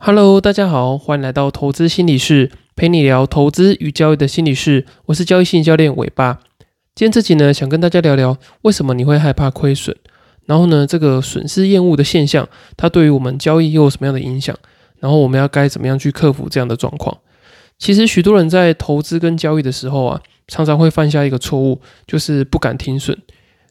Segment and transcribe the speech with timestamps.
[0.00, 4.86] Hello，大家好，欢迎来到投资心理室，陪你聊投资与交易的心理室。
[5.06, 6.38] 我是交易心理教练尾巴。
[6.94, 9.96] 今天这集呢，想跟大家聊聊为什么你会害怕亏损，
[10.46, 14.56] 然后呢，这个损失厌恶的现象，它对于我们交易又有什么样的影响？
[15.00, 17.18] 然后我们要该怎么样去克服这样的状况？
[17.76, 23.18] 其实许多人在投资跟交易的时候啊，常常会犯下一个错误，就是不敢停损。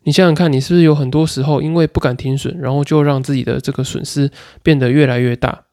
[0.04, 4.30] 你想想看，你是不是有很多时候因为不敢停损，然后就让自己的这个损失
[4.62, 5.64] 变得越来越大？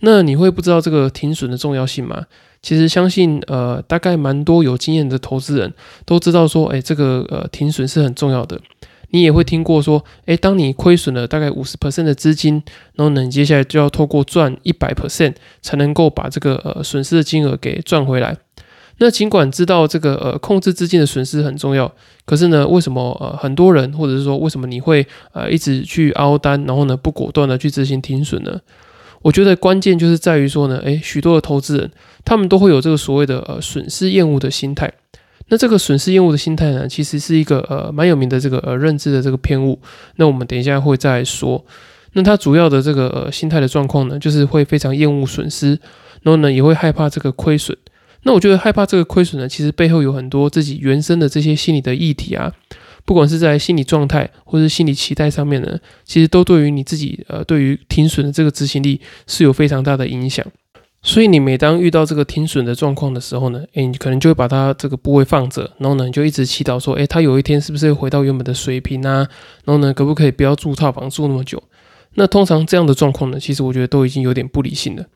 [0.00, 2.26] 那你会不知道这个停损的重要性吗？
[2.60, 5.72] 其实相信呃，大概蛮多有经验的投资人
[6.04, 8.60] 都知道说，哎，这个呃停损是很重要的。
[9.10, 12.62] 你也会听过说，哎，当你亏损了大概五十 percent 的资金，
[12.94, 18.36] 然后呢，你接下来就要透过赚一百 percent 才能够把这个呃损失的金额给赚回来。
[18.98, 21.90] 那尽管知道这个呃控制资金的损失很重要，
[22.26, 28.60] 可是呢，为什么呃很多人或者是说为什么你会呃一直去凹单，然后呢不果断的去执行停损呢？
[29.22, 31.90] 我觉得关键就是在于说呢，诶，许多的投资人
[32.24, 34.92] 他们都会有这个所谓的呃损失厌恶的心态。
[35.48, 39.80] 那这个损失厌恶的心态呢，其实是一个呃蛮有名的这个呃认知的这个偏误。
[40.16, 41.64] 那我们等一下会再说。
[42.12, 45.70] 那它主要的这个呃心态的状况呢，就是会非常厌恶损失，
[46.22, 47.76] 然后呢也会害怕这个亏损。
[48.24, 52.52] 那我觉得害怕这个亏损呢，其实背后有很多自己原生的这些心理的议题啊，
[53.08, 60.44] 不管是在心理状态或者心理期待上面呢，其实都对于你自己呃对于停损的这个执行力是有非常大的影响。
[61.00, 69.26] 所以你每当遇到这个停损的状况的时候呢，诶，你可能就会把它这个部位放着，然后呢你就一直祈祷说，诶，它有一天是不是会回到原本的水平啊？
[69.64, 71.62] 然后呢可不可以不要住套房住那么久？
[72.16, 75.06] 那通常这样的状况呢，其实我觉得都已经有点不理性了。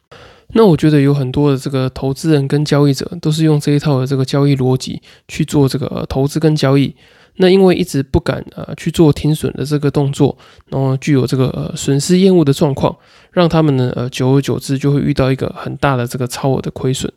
[0.54, 6.94] 那我觉得有很多的这个投资人跟交易者都是用这一套的这个交易逻辑去做这个投资跟交易。
[7.36, 10.36] 那因为一直不敢呃去做停损的这个动作，
[10.69, 12.94] 然后具有这个呃损失厌恶的状况，
[13.30, 17.11] 让他们呢呃久而久之就会遇到一个很大的这个超额的亏损。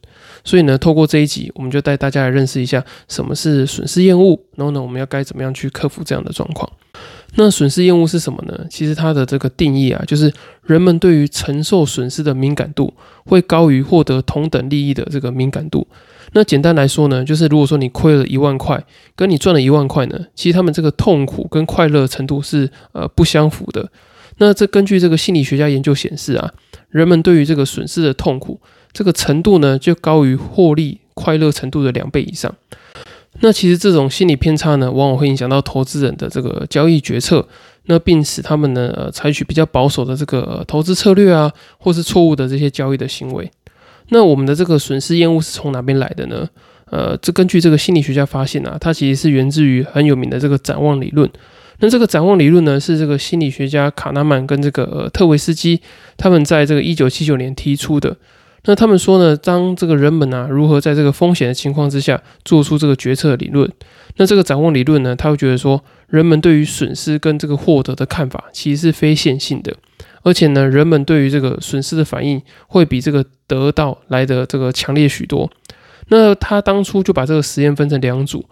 [0.44, 6.69] 所以呢，透过这一集，我们就带大家来认识一下什么是损失厌恶，然后呢，我们要该怎么样去克服这样的状况。
[7.38, 8.66] 那损失厌恶是什么呢？
[8.69, 10.31] 其实它的这个定义啊，就是
[10.63, 12.94] 人们对于承受损失的敏感度
[13.25, 15.85] 会高于获得同等利益的这个敏感度。
[16.34, 18.84] 那简单来说呢，就是如果说你亏了一万块，
[19.16, 23.90] 跟你赚了一万块呢，其实他们这个痛苦跟快乐程度是呃不相符的。
[24.38, 26.52] 那这根据这个心理学家研究显示啊，
[26.90, 28.59] 人们对于这个损失的痛苦
[28.91, 32.53] 这个程度呢，就高于获利快乐程度的两倍以上。
[33.42, 37.46] 那其实这种心理偏差呢，往往会影响到投资人的这个交易决策，
[37.86, 43.52] 那并使他们呢呃采取比较保守的这个投资策略啊，或是错误的这些交易的行为。
[44.09, 46.47] 那我们的这个损失厌恶是从哪边来的呢？
[46.91, 51.29] 呃，这根据这个心理学家发现啊，它其实是源自于很有名的这个展望理论。
[51.79, 55.81] 那这个展望理论呢，是这个心理学家卡纳曼跟这个呃特维斯基
[56.15, 58.15] 他们在这个一九七九年提出的。
[58.67, 63.69] 那他们说呢，当这个人们啊如何在这个风险的情况之下做出这个决策理论，
[64.17, 69.75] 那这个展望理论呢，他会觉得说，人们对于损失跟这个获得的看法其实是非线性的，
[70.25, 75.47] 而且呢，人们对于这个损失的反应会比这个得到来的这个强烈许多。
[76.08, 78.44] 那他当初就把这个实验分成两组，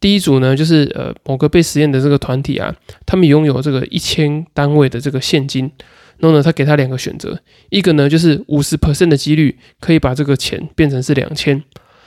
[0.00, 2.74] 第一组呢，就是呃某个被实验的这个团体啊，
[3.04, 5.70] 他们拥有这个一千单位的这个现金。
[6.16, 11.62] 然后呢，他给他两个选择，一个呢就是五十 percent 的几率可以把这个钱变成是两千，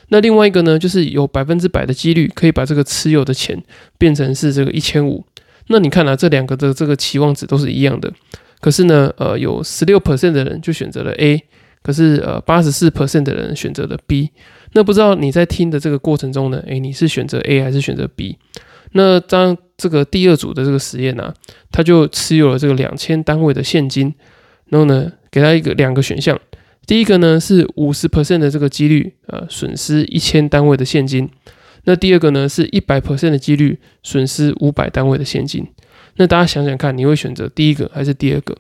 [0.10, 3.64] 那另外一个呢就是有百分之百的几率可以把这个持有的钱
[3.98, 5.24] 变成是这个一千五。
[5.68, 8.12] 那你看啊，这两个的这个期望值都是一样的，
[8.62, 11.44] 可是呢，呃，有十六 percent 的人就选择了 A，
[11.82, 14.30] 可是呃八十四 percent 的人选择了 B。
[14.74, 18.38] 那不知道你在听的这个过程中呢，诶，你是选择 A 还是选择 B？
[18.94, 21.34] 那当这个第二组的这个实验呢，
[21.72, 24.14] 他就持有了这个两千单位的现金，
[24.70, 26.40] 然后呢，给他一个两个选项，
[26.86, 31.30] 第一个呢是五十 percent 的这个几率，呃，损失一千单位的现金，
[31.86, 35.68] 那第二个呢是一百 percent 的几率损失五百单位的现金。
[36.16, 38.58] 那大家想想看，你会选择第一个还是第二个？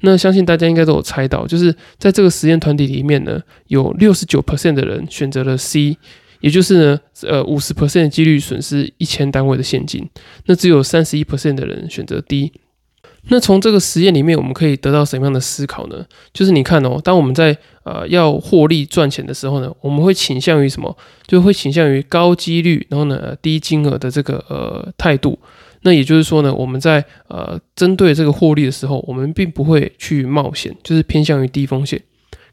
[0.00, 5.96] 那相信大家应该都有猜到，就是在这个实验团体里面呢，有六十九 percent 的人选择了 C。
[6.40, 10.06] 也就是呢，呃，五十 percent 的几率损失一千单位的现金，
[10.44, 12.52] 那只有三十一 percent 的人选择 D。
[13.28, 16.04] 那从这个实验里面，我们可以得到什么样的思考呢？
[16.34, 20.94] 就是你看哦，当我们在呃要获利赚钱的时候呢，我们会倾向于什么？
[21.26, 25.38] 就会倾向于高几率，然后呢低金额的这个呃态度。
[25.84, 32.02] 那也就是说呢，我们在呃针对这个获利的时候，我们并不会去冒险，就是偏向于低风险。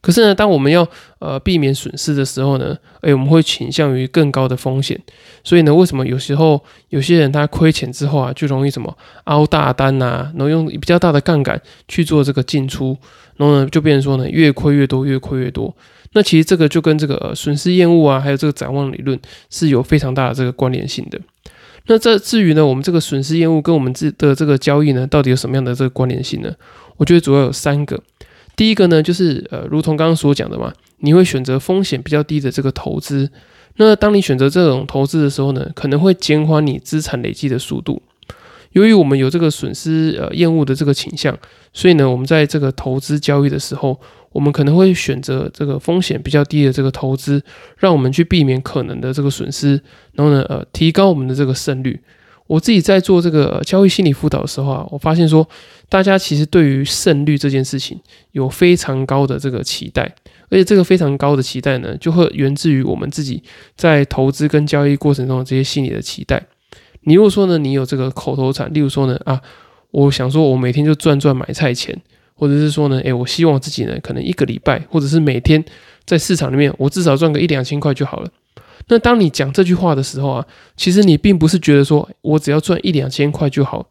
[0.01, 0.87] 可是呢，当我们要
[1.19, 4.99] 呃避免损失的时候呢，诶，我们会倾向于更高的风险。
[5.43, 12.97] 所以呢，为什么有时候有些人他亏钱之后啊，就容易什么凹大单呐，然后用比较大的杠杆去做这个进出，
[13.37, 15.73] 然后呢，就变成说呢，越亏越多，越亏越多。
[16.13, 19.17] 那其实这个就跟这个损失厌恶啊，还有这个展望理论
[19.49, 21.17] 是有非常大的这个关联性的。
[21.87, 26.53] 那这至于呢，我们这个损失厌恶跟我们自的这个交易呢，到底有什么样的这个关联性呢？
[26.97, 28.01] 我觉得主要有三个。
[28.55, 33.29] 第一个呢，就是呃，如同刚刚所讲的嘛，你会选择风险比较低的这个投资。
[33.77, 38.01] 那当你选择这种投资的时候呢，可能会减缓你资产累积的速度。
[38.71, 41.37] 由于我们有这个损失呃厌恶的这个倾向，
[41.73, 43.99] 所以呢，我们在这个投资交易的时候，
[44.31, 47.41] 我们可能会选择这个风险比较低的这个投资，
[47.77, 49.81] 让我们去避免可能的这个损失，
[50.13, 51.99] 然后呢，呃，提高我们的这个胜率。
[52.47, 55.47] 我自己在做这个交易心理辅导的时候啊，我发现说，
[55.87, 57.97] 大家其实对于胜率这件事情
[58.33, 60.03] 有非常高的这个期待，
[60.49, 63.41] 而且这个非常高的期待呢，就会源自于我们自己
[63.77, 66.45] 在投资跟交易过程中的这些心理的期待。
[67.03, 69.41] 你如果说呢，你有这个口头禅，例如说呢，啊，
[69.91, 71.99] 我想说我每天就赚赚买菜钱，
[72.35, 75.63] 或者是说呢，诶，我希望自己呢，可能一个礼拜或者是每天
[76.05, 78.29] 在市场里面，我至少赚个一两千块就好了。
[78.87, 80.45] 那当你讲这句话的时候啊，
[80.75, 83.87] 其实你并不是觉得说我只要赚一两千块就好。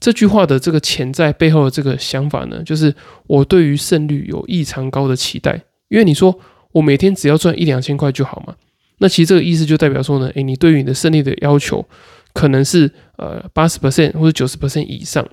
[0.00, 2.94] 这句话的这个潜在背后的这个想法呢，就是
[3.26, 5.60] 我对于胜率有异常高的期待。
[5.88, 6.38] 因为你说
[6.70, 8.54] 我每天只要赚一两千块就好嘛，
[8.98, 11.84] 那其实这个意思就代表说呢，诶，你对于你的胜利的要求
[12.32, 15.26] 可能是呃八十 percent 或者九十 percent 以上。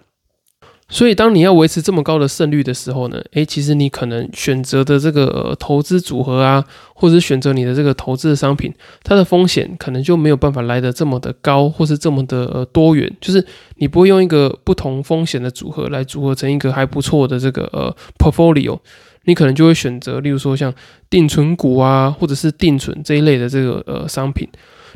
[0.88, 6.64] 所以，当你要维持这么高的胜率的时候呢，诶，其实你可能选择的这个呃投资组合啊，
[6.94, 8.72] 或者选择你的这个投资的商品，
[9.02, 13.12] 它的风险可能就没有办法来的这么的高，或是这么的呃多元。
[13.20, 13.44] 就是
[13.78, 18.78] 你不会用一个不同风险的组合来组合成一个还不错的这个呃 portfolio，
[19.24, 20.72] 你可能就会选择，例如说像
[21.10, 24.48] 定存股啊，或者是定存这一类的这个呃商品。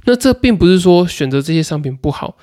[0.06, 2.36] 那这并不是说选择这些商品不好。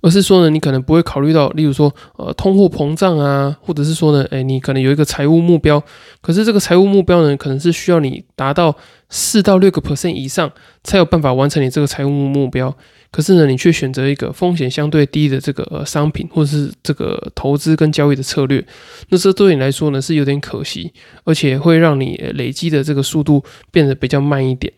[0.00, 5.82] 而是说呢，你可能不会考虑到，例如说，呃，通货膨胀啊，或者是说呢，哎，你可能有一个财务目标，
[6.20, 8.76] 可是这个财务目标呢，可能是需要你达到
[9.08, 10.52] 四到六个 percent 以上，
[10.84, 12.72] 才有办法完成你这个财务目标。
[13.10, 18.64] 可是呢，你却选择一个风险相对低的这个呃商品，或者是这个投资跟交易的策略，
[19.08, 20.92] 那这对你来说呢，是有点可惜，
[21.24, 24.72] 而且会让你累积的这个速度变得比较慢一点。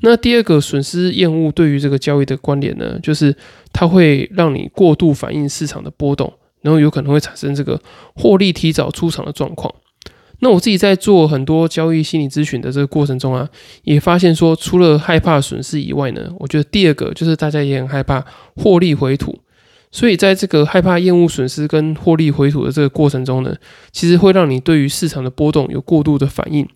[0.00, 3.34] 那第二个损失厌恶对于这个交易的关联呢，就是
[3.72, 7.80] 它会让你过度反应市场的波动，然后有可能会产生这个
[8.14, 9.74] 获利提早出场的状况。
[10.40, 13.48] 那我自己在做很多交易心理咨询的这个过程中啊，
[13.84, 18.22] 也发现说，除了害怕损失以外呢，我觉得第二个就是大家也很害怕
[18.54, 19.38] 获利回吐。
[19.90, 23.56] 所以在这个害怕厌恶损失跟获利回吐的这个过程中呢，
[23.92, 26.68] 其实会让你对于市场的波动有过度的反应。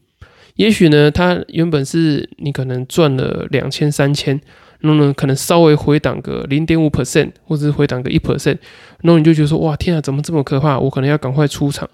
[0.60, 4.38] 也许呢，它原本是你可能赚了两千三千，
[4.80, 8.58] 那么呢，可能稍微回档个零点五 percent，或者是回档个一 percent，
[9.00, 10.78] 那你就觉得说，哇，天啊，怎么这么可怕？
[10.78, 11.88] 我可能要赶快出场，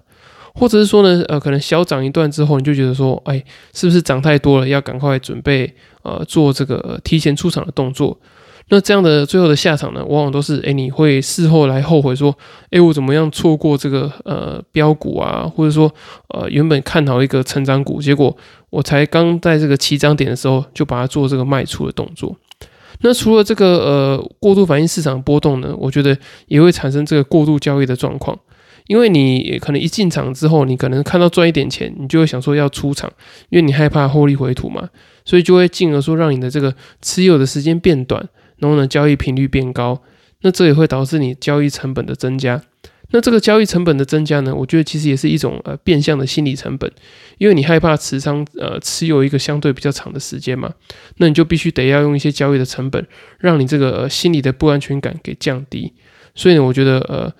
[0.53, 3.41] 或者是说呢，呃，可能小涨一段之后，你就觉得说，哎，
[3.73, 4.67] 是不是涨太多了？
[4.67, 5.73] 要赶快准备
[6.03, 8.19] 呃做这个提前出场的动作。
[8.69, 12.37] 那这样的最后的下场呢，往往都是哎，你会事后来后悔说，
[12.69, 15.89] 哎，我怎么样错过这个呃标股啊，或者说
[16.35, 18.35] 呃原本看好一个成长股，结果
[18.69, 22.35] 我才刚在这个起涨点的时候就把它做这个卖出的动作。
[23.01, 26.17] 那除了这个呃过度反应市场波动呢，我觉得
[26.47, 28.37] 也会产生这个过度交易的状况，
[28.87, 33.11] 因为你可能一进场之后，你可能看到赚一点钱，你就会想说要出场，
[33.49, 34.89] 因为你害怕获利回吐嘛，
[35.23, 38.27] 所以就会进而说让你的这个持有的时间变短。
[38.57, 40.01] 然后呢，交易频率变高，
[40.41, 42.63] 那这也会导致你交易成本的增加。
[43.11, 46.91] 那这个交易成本的增加呢，我觉得其实也是一种呃变相的心理成本，
[47.37, 50.73] 因为你害怕持仓呃持有一个相对比较长的时间嘛，
[51.17, 53.07] 那你就必须得要用一些交易的成本，
[53.39, 55.93] 让你这个心理的不安全感给降低。
[56.35, 57.33] 所以呢，我觉得呃，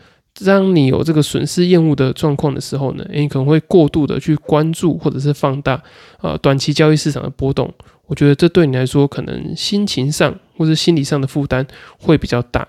[0.46, 5.84] 当你有这个损失厌恶的状况的时候呢，你可能会过度的去关注或者是放大
[6.22, 7.74] 呃短期交易市场的波动。
[8.06, 11.68] 我觉得这对你来说，可能心情上或者心理上的负担
[12.00, 12.66] 会比较大。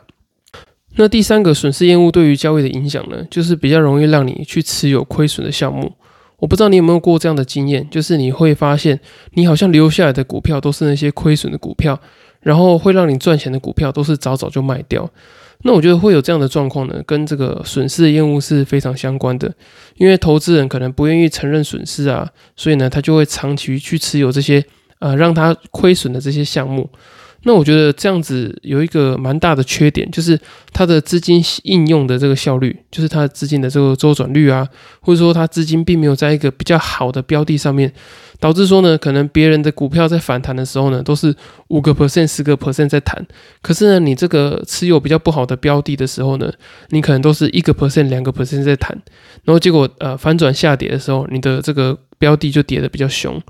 [1.00, 5.92] 那第三个损失厌恶对于交易的影响呢，就是比较容易让你去持有亏损的项目。
[6.38, 8.98] 我不知道你有没有过这样的经验，就是你会发现，
[9.34, 12.00] 你好像留下来的股票都是那些亏损的股票，
[12.40, 15.08] 然后会让你赚钱的股票都是早早就卖掉。
[15.62, 19.54] 那我觉得会有这样的状况呢，跟这个损失的厌恶是非常相关的。
[19.96, 24.64] 因为投资人可能不愿意承认损失啊，所以呢，他就会长期去持有这些。
[25.00, 26.90] 呃，让他亏损的这些项目，
[27.44, 30.38] 那我觉得这样子有一个蛮大的缺点，就是
[30.72, 34.68] 它的资金应用的这个效率，就是它的资金的这个周转率啊，
[35.00, 37.92] 或者说它资金并没有在一个比较好的标的上面，
[38.40, 41.34] 导致说呢，可能别人的股票在反弹的时候呢，都是
[41.68, 43.24] 五个 percent、十个 percent 在弹，
[43.62, 46.52] 可是呢，你这个持有比较不好的标的的时候呢，
[46.90, 48.90] 你可能都是一个 percent、两个 percent 在弹，
[49.44, 53.40] 然后结果呃反转下跌的时候，你的这个标的就跌得比较凶。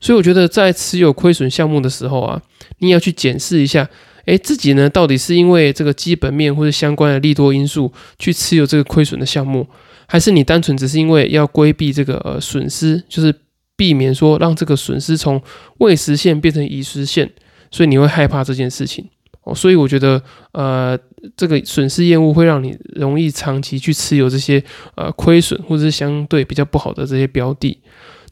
[0.00, 2.40] 所以我觉得在持有亏损项目的时候啊，
[2.78, 3.88] 你要去检视一下，
[4.24, 9.68] 诶，自己呢到底是因为这个基本面或者相关的利多因素去持有这个亏损的项目，
[10.06, 13.32] 还是你单纯只是因为要规避这个呃损失，就是
[13.76, 15.40] 避免说让这个损失从
[15.78, 17.30] 未实现变成已实现，
[17.70, 19.08] 所以你会害怕这件事情
[19.44, 19.54] 哦。
[19.54, 20.22] 所以我觉得
[20.52, 20.98] 呃
[21.36, 24.62] 这个损失厌恶会让你容易长期去持有这些
[24.96, 27.80] 呃亏损或者是相对比较不好的这些标的。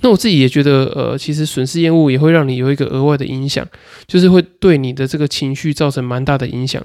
[0.03, 3.67] 那我自己也觉得，呃，其实损失厌恶也会让你有一个额外的影响，
[4.07, 6.83] 就是会对你的这个情绪造成蛮大的影响。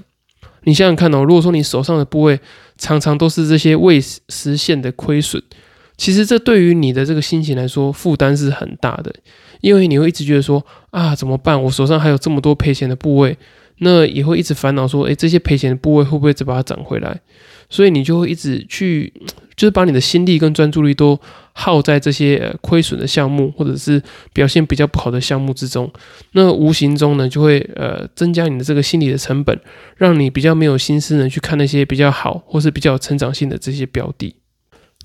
[0.64, 2.38] 你想想看哦，如果说你手上的部位
[2.76, 5.42] 常常都是这些未实现的亏损，
[5.96, 9.10] 其实这对于你的这个心情来说负担是很大的，
[9.62, 11.62] 因为你会一直觉得说啊怎么办？
[11.62, 13.38] 我手上还有这么多赔钱的部位，
[13.78, 17.20] 那也会一直烦恼说，诶，这些赔钱的部位会不会再把它涨回来？
[17.68, 19.12] 所以你就会一直去。
[19.56, 21.18] 就是把你的心力跟专注力都
[21.54, 24.02] 耗在这些亏损的项目，或者是
[24.34, 25.90] 表现比较不好的项目之中，
[26.32, 29.58] 那无形中呢，就会呃增加你的这个心理的成本，
[29.96, 34.36] 让你比较没有心思呢去看那些比较好或是比较有成长性的这些标的。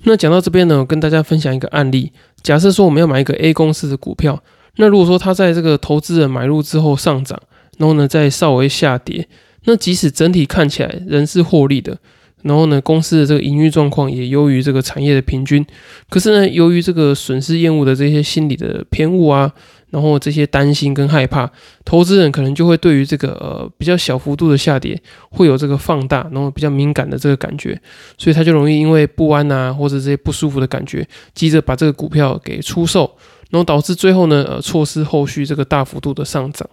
[0.02, 2.12] 那讲到这边呢，我跟大家分享一个案例，
[2.42, 4.42] 假设说我们要买一个 A 公司的股票，
[4.76, 7.40] 那如果说它在这个投资人买入之后上涨，
[7.78, 9.28] 然后呢再稍微下跌，
[9.64, 11.98] 那即使整体看起来仍是获利的。
[12.42, 15.64] 然后呢，公司的这个营运状况也优于这个产业的平均。
[16.10, 19.52] 可是呢，由于这个损失厌恶的这些心理的偏误啊，
[19.90, 21.48] 然后这些担心跟害怕，
[21.84, 25.00] 投资人可能就会对于这个呃比较小幅度的下跌
[25.30, 27.80] 会有这个放大，然后比较敏感的这个感觉，
[28.18, 33.08] 所以他就容易因为不安啊或者这些不舒服的感觉，急着把这个股票给出售。
[33.50, 36.66] 然后导致最后呢，呃，错失后续这个大幅度的上涨。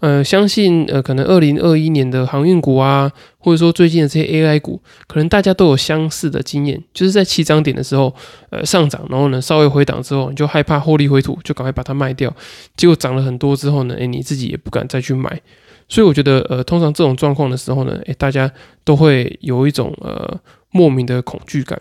[0.00, 8.14] 呃，相信呃，可能二零二一年的航运股啊，或者说最近的这些 AI 股，可能大家都有相似的经验，就是在起涨点的时候，
[8.48, 12.34] 呃，上涨，然后呢，稍微回档之后，你就害怕获利回吐，就赶快把它卖掉。
[12.76, 15.40] 结果涨了很多之后呢，诶，你自己也不敢再去买。
[15.88, 18.50] 所以我觉得，呃，通常这种状况的时候呢，诶，大家
[18.84, 20.38] 都会有一种呃
[20.70, 21.78] 莫名的恐惧感。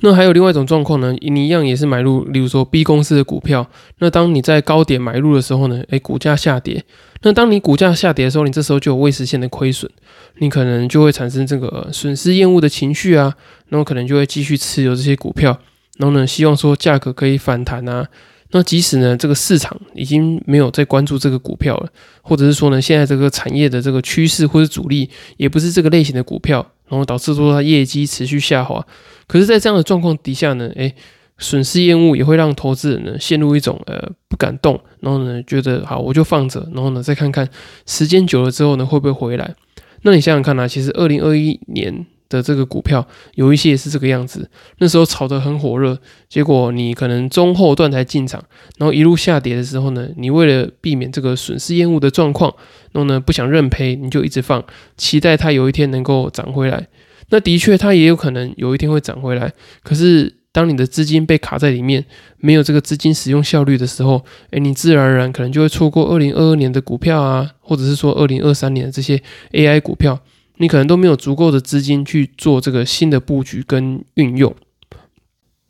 [0.00, 3.66] 那还有另外一种状况呢，你一样也是买入，例如说 B 公司的股票。
[3.98, 6.82] 那当你在高点买入的时候呢，诶，股价下跌。
[7.24, 9.90] 那当你股价下跌的时候，你这时候就有未实现的亏损，
[10.38, 13.34] 你可能就会产生这个损失厌恶的情绪啊，
[13.68, 15.58] 然后可能就会继续持有这些股票，
[15.96, 18.06] 然后呢，希望说价格可以反弹啊。
[18.50, 21.88] 那即使呢，这个市场已经没有在关注这个股票了，
[22.22, 28.86] 或者是说呢，现在这个产业的这个趋势或者主力也不是这个类型的股票，然后导致说它业绩持续下滑。
[29.26, 30.94] 可是，在这样的状况底下呢，诶，
[31.38, 37.48] 损失厌恶也会让投资人呢陷入一种呃不敢动，然后呢觉得好我就放着，然后呢再看看
[37.86, 39.54] 时间久了之后呢会不会回来？
[40.02, 45.98] 那你想想看啊，其实二零二一年的这个股票有一些也是这个样子，那时候炒得很火热，
[46.28, 48.44] 结果你可能中后段才进场，
[48.78, 52.54] 然后一路下跌的时候呢，你为了避免这个损失厌恶的状况，
[52.92, 54.62] 然后呢不想认赔，你就一直放，
[54.96, 56.88] 期待它有一天能够涨回来。
[57.30, 59.54] 那的确，它也有可能有一天会涨回来。
[59.82, 62.04] 可是，当你的资金被卡在里面，
[62.38, 69.20] 没有这个资金使用效率的时候，诶，你自然而然可能就会错过二零二二年的股票啊，或者是说二零二三年的这些
[69.50, 70.20] AI 股票，
[70.58, 74.54] 你可能都没有足够的资金去做这个新的布局跟运用。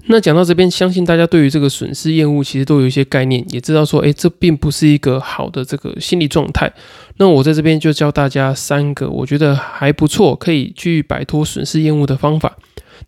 [0.07, 6.71] 那讲到这边，相信大家对于这个损失厌恶其实都有一些概念，也知道说，诶，这并不是一个好的这个心理状态。
[7.17, 12.59] 那我在这边就教大家三个我觉得还不错，可以去摆脱损失厌恶的方法。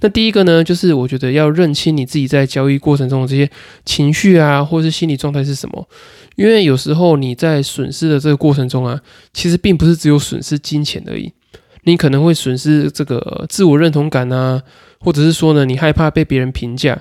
[0.00, 3.50] 那第一个呢，就是我觉得要认清你自己在交易过程中的这些
[3.84, 5.88] 情绪啊，或是心理状态是什么。
[6.36, 9.00] 因为有时候你在损失的这个过程中啊，
[9.32, 11.32] 其实并不是只有损失金钱而已，
[11.84, 14.62] 你可能会损失这个自我认同感啊。
[14.98, 17.00] 或者是说呢，你害怕被别人评价，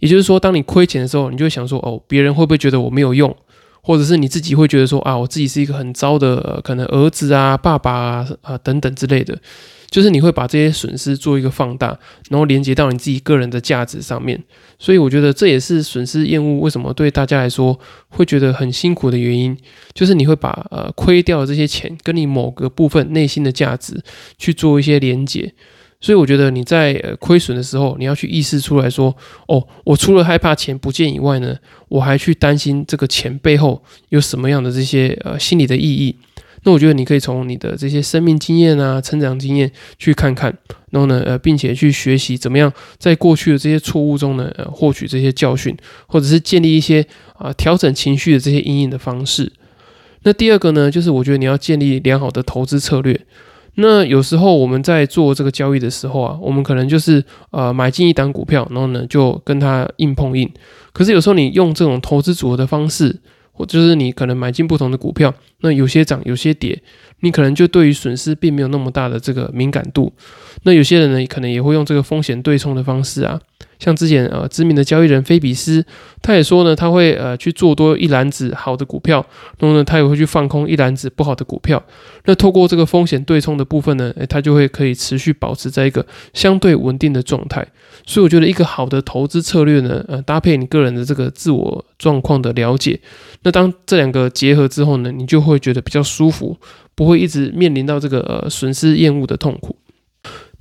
[0.00, 3.34] 也就是说，当你亏钱的时候，你就会想说，哦，别人会不会觉得我没有用？
[3.80, 9.38] 或者是你自己会觉得说，啊，我自己是一个很糟的，可能儿子啊、爸爸啊啊等等之类的，
[9.90, 14.42] 就是你会把这些损失做一个放大，然后连接到你自己个人的价值上面。
[14.78, 19.56] 所以我觉得这也是损失厌恶为什么对大家来说会觉得很辛苦的原因，
[19.94, 24.00] 就是你会把呃亏掉的这些钱跟你某个部分内心的价值
[24.36, 25.52] 去做一些连接。
[26.00, 31.56] 所以我觉得你在呃亏损的时候，你要去意识出来说，哦，我除了害怕钱不见以外呢，
[31.88, 36.16] 我还去担心这个钱背后有什么样的这些呃心理的意义。
[36.62, 40.56] 那我觉得你可以从你的这些生命经验啊、成长经验去看看，
[40.90, 45.76] 然后呢，呃，并且去学习怎么样在过去的这些错误中呢，呃，获取这些教训，
[46.06, 47.04] 或者是建立一些
[47.36, 49.52] 啊调整情绪的这些阴影的方式。
[50.22, 53.20] 那第二个呢，就是我觉得你要建立良好的投资策略。
[53.78, 60.48] 那有时候我们在做这个交易的时候啊，我们可能就是呃买进一档股票，然后呢就跟它硬碰硬。
[60.92, 63.20] 可是有时候你用这种投资组合的方式。
[63.58, 66.80] 或就是你可能买进不同的股票，那有些涨，有些跌，
[67.20, 70.12] 你可能就对于损失并没有那么大的这个敏感度。
[70.62, 73.40] 那有些人呢，可能也会用这个风险对冲的方式啊。
[73.78, 75.84] 像之前呃知名的交易人菲比斯，
[76.20, 79.24] 他也说呢，他会呃去做多一篮子好的股票，
[79.58, 81.80] 然后呢他也会去放空一篮子不好的股票。
[82.24, 87.64] 那透过这个风险对冲的部分呢，诶，他就会可以持续保持在一个相对稳定的状态。
[88.04, 92.98] 所以我觉得一个好的投资策略呢，呃，搭配你个人的这个自我状况的了解，
[93.42, 96.56] 那当这两个结合之后呢，你就会觉得比较舒服，
[96.94, 99.76] 不会一直面临到这个呃损失厌恶的痛苦。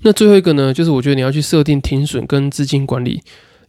[0.02, 3.22] 那最后一个呢，就是我觉得你要去设定停损跟资金管理，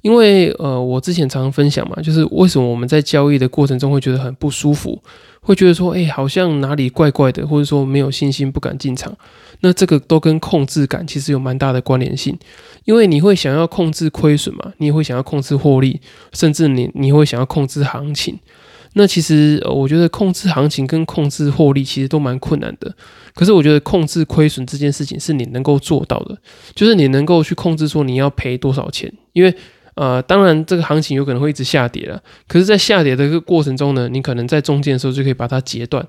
[0.03, 5.03] 因为呃，我之前常常分享嘛，就是为什么我们在交易的过程中会觉得很不舒服，
[5.41, 9.17] 会觉得说，哎，好像哪里怪怪的，或者说没有信心不敢进场，
[9.61, 12.39] 那这个都跟控制感其实有蛮大的关联性，
[12.85, 15.99] 因为你会想要控制亏损嘛，你也会想要控制获利，
[16.35, 18.39] 甚至你你会想要控制行情。
[18.95, 22.93] 那其实，我觉得控制行情跟控制获利其实都蛮困难的。
[23.35, 26.37] 可是，我觉得控制亏损这件事情是你能够做到的，
[26.75, 29.13] 就是你能够去控制说你要赔多少钱。
[29.33, 29.55] 因为，
[29.95, 36.05] 呃，当然这个行情有可能会一直下跌了，可是，在下跌的个过程中呢，你可能在中间的时候就可以把它截断。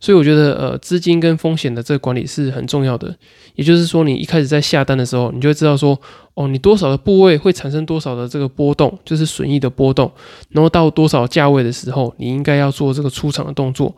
[0.00, 3.14] 所以我觉得，呃，资金跟风险的这个管理是很重要的。
[3.54, 6.00] 也就是说，你一开始在下单的时候，你就会知道说，
[6.34, 10.10] 哦，你多少的部位会产生多少的这个波动，就是损益的波动。
[10.50, 13.92] 然后到多少价位的时候，你应该要做这个出场的动作。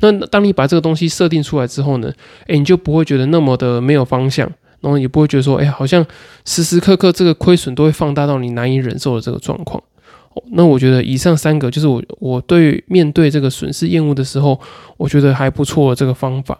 [0.00, 2.12] 那当你把这个东西设定出来之后呢，
[2.48, 6.04] 诶，你就不会觉得那么的没有方向，然后也不会觉得说，哎，好像
[6.44, 9.80] 时时刻刻这个亏损都会放大到你难以忍受的这个状况。
[10.52, 14.60] 那我觉得以上三个就是我我对面对这个损失厌恶的时候，
[14.96, 16.58] 我觉得还不错的这个方法。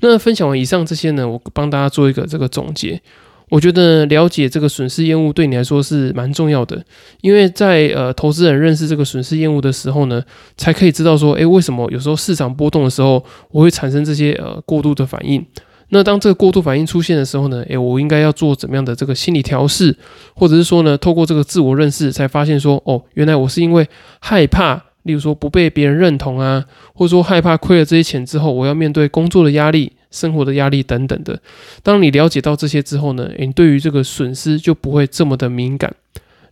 [0.00, 3.00] 那分享完以上这些呢，我帮大家做一个这个总结。
[3.48, 6.84] 我觉得了解这个损失厌恶对你来说是蛮重要的，
[7.20, 10.20] 因为在呃投资人认识这个损失厌恶的时候呢，
[10.56, 15.46] 才可以知道说，诶，为什么有时候市场波动的时候，我会产生这些呃过度的反应。
[15.90, 17.64] 那当这个过度反应出现的时候呢？
[17.68, 19.96] 诶，我应该要做怎么样的这个心理调试，
[20.34, 31.40] 或者是说呢，透过这个自我认识，才发现说，哦，原来我是因为害怕，例如说不被别人认同啊，或者说害怕亏了这些钱之后，我要面对工作的压力、生活的压力等等的。
[31.84, 35.94] 当你了解到这些之后呢，诶，你对于这个损失就不会这么的敏感。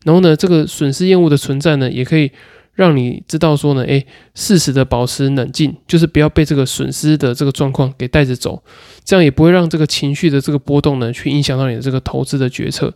[0.05, 2.31] 然后呢，这个损失厌恶的存在呢，也可以。
[2.77, 8.61] 让你知道说呢，诶，适时的保持冷静，就是不要被这个损失的这个状况给带着走，
[9.04, 12.92] 这样也不会让这个情绪的这个波动呢，去影响到你的这个投资的决策。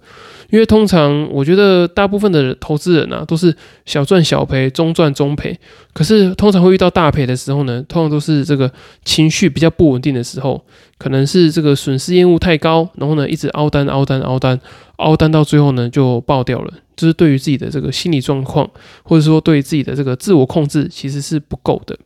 [0.50, 5.58] 因为通常我觉得大部分的投资人啊，都是小赚小赔，中赚中赔。
[5.92, 8.72] 可是通常会遇到大赔的时候呢，通常都是这个
[9.04, 10.64] 情绪比较不稳定的时候，
[10.96, 14.58] 可能是这个损失厌恶太高，然后呢一直凹单凹单凹单。
[14.96, 16.72] 凹单到最后呢，就爆掉了。
[16.96, 18.68] 就是对于自己的这个心理状况，
[19.04, 21.96] 或者说对自己的这个自我控制，其实是不够的。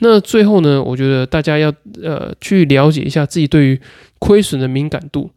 [0.00, 3.80] 那最后呢，我觉得大家要呃去了解一下自己对于
[4.18, 5.30] 亏损的敏感度。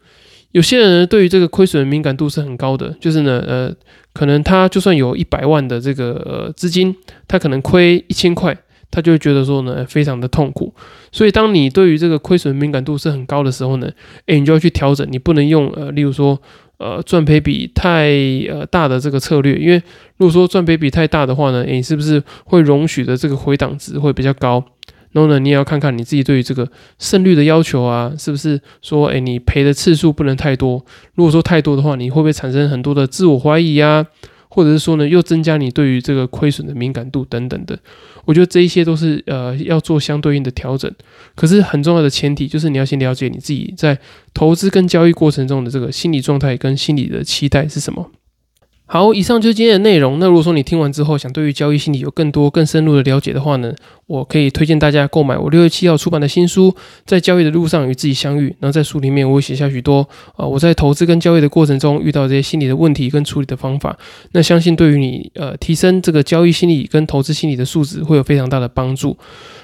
[0.51, 3.73] 有些人对于这个亏损的敏感度是很高的，就是呢，呃，
[4.13, 6.95] 可能他就算有一百万的这个呃资金，
[7.27, 8.55] 他可能亏一千块，
[8.91, 10.73] 他就会觉得说呢，非常的痛苦。
[11.11, 13.89] 所以，当你对于这个亏损敏感度是很高的时候呢，
[14.25, 16.39] 诶，你就要去调整，你不能用呃，例如说。
[16.81, 18.09] 呃，赚赔比太
[18.49, 19.75] 呃大的这个策略，因为
[20.17, 24.63] 如果说赚赔比太大的话呢，你是不是会容许的这个回档值会比较高？
[25.11, 26.67] 然后呢，你也要看看你自己对于这个
[26.97, 30.83] 胜率的要求啊，是不是说，诶，你赔的次数不能太多？
[31.15, 34.07] 如果说太多的话，你会不会产生很多的自我怀疑呀？
[34.53, 37.79] 或者是说呢，又增加你对于这个亏损的敏感度等等的，
[38.25, 40.93] 我觉得这一些都是呃要做相对应的调整。
[41.35, 43.97] 可是很重要的前提就是你要先了解你自己在
[44.33, 48.11] 投资跟交易过程中的这个心理状态跟心理的期待是什么。
[48.85, 50.19] 好，以上就是今天的内容。
[50.19, 53.73] 那如果说你听完之后想对于交易心理有更多更深入的了解的话呢，
[54.11, 56.69] 我可以推荐大家购买我六月七号出版的新书
[57.05, 58.49] 《在交易的路上与自己相遇》。
[58.59, 63.97] 然后在书里面我会写下许多啊我在投资跟交易的过程中遇到这些心理的问题跟处理的方法。
[64.33, 69.17] 那相信对于你呃提升这个交易心理跟投资心理的素质会有非常大的帮助。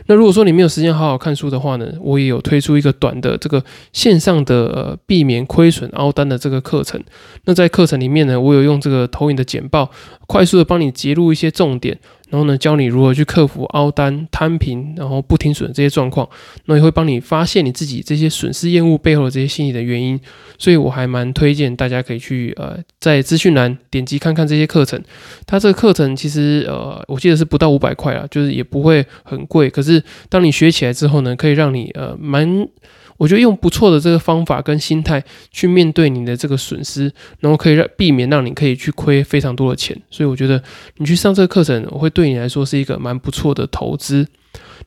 [0.06, 7.04] 那如果说你没有时间好好看书的话呢，我也有推出一个短的这个线上的呃避免亏损凹单的这个课程。
[7.44, 9.92] 那在课程里面呢，我有用这个投影的简报，
[10.26, 12.00] 快速的帮你截录一些重点，
[12.30, 16.28] 然后呢，教你如何去克服凹单、摊平，然后不停损这些状况，
[16.66, 20.20] 那也会帮你发现你自己这些损失厌恶背后的这些心理的原因。
[20.58, 25.02] 所以我还蛮推荐大家可以去呃，在资讯栏点击看看这些课程。
[25.46, 29.70] 它这个课程其实呃，我记得是不到五百块啊，就是也不会很贵。
[29.70, 32.68] 可是当你学起来之后呢，可以让你呃蛮。
[33.18, 40.62] 我觉得用不错的这个方法跟心态去面对你的这个损失，然后可以让避免让你可以去亏非常多的钱，所以我觉得
[40.98, 44.28] 你去上这个课程，我会对你来说是一个蛮不错的投资。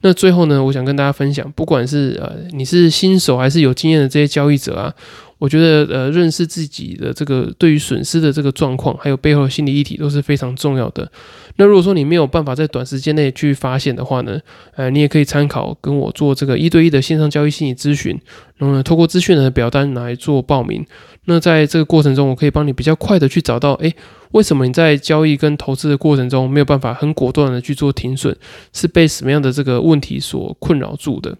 [0.02, 4.94] 那最后呢，我想跟大家分享，不管是呃你是新手还是有经验的这些交易者啊。
[5.40, 11.11] 我觉得，呃，认识自己的这个对于损失的这个状况，还有背后的心理议题，都是非常重要的。
[11.57, 14.38] 那如果说你没有办法在短时间内去发现的话呢，
[14.76, 18.20] 呃，你也可以参考跟我做这个一对一的线上交易心理咨询，
[18.59, 20.85] 然后呢，透过资讯的表单来做报名。
[21.24, 23.94] 那在这个过程中，我可以帮你比较快的去找到，诶，
[24.33, 28.37] 为什么你在交易跟投资的过程中没有办法很果断的去做停损，
[28.74, 31.35] 是被什么样的这个问题所困扰住的？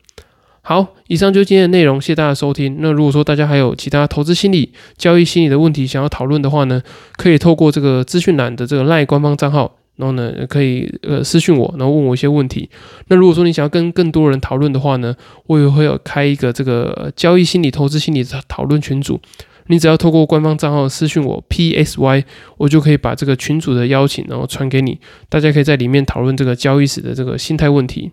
[0.62, 2.77] 好，以上就是今天的内容，谢谢大家收听。
[2.81, 6.83] 那如果说大家还有其他投资心理、交易心理的问题想要讨论的话呢，
[7.16, 12.68] 可以透过这个资讯栏的这个赖官方账号，然后呢可以呃私讯我，然后问我一些问题。
[13.09, 19.18] 那如果说你想要跟更多人讨论的话呢，我也会有开一个这个交易心理、投资心理的讨论群组，
[19.68, 22.25] 你只要透过官方账号私讯我 P S Y，
[22.59, 28.12] 我就可以把这个群组的邀请然后传给你，大家可以在里面讨论这个交易时的这个心态问题。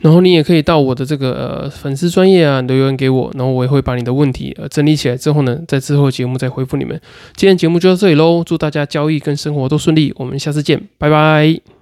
[0.00, 7.00] 然后你也可以到我的这个呃粉丝专业啊留言给我，然后我也会把你的问题呃整理起来之后呢，在之后节目再回复你们。
[7.36, 11.79] 今天节目就到这里喽，祝大家交易跟生活都顺利，我们下次见，拜拜。